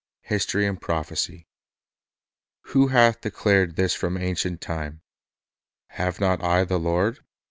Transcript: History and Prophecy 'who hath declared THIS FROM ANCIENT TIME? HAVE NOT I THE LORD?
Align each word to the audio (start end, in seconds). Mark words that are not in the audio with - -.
History 0.23 0.65
and 0.65 0.81
Prophecy 0.81 1.45
'who 2.61 2.87
hath 2.87 3.21
declared 3.21 3.75
THIS 3.75 3.93
FROM 3.93 4.17
ANCIENT 4.17 4.59
TIME? 4.59 5.03
HAVE 5.89 6.19
NOT 6.19 6.43
I 6.43 6.63
THE 6.63 6.79
LORD? 6.79 7.19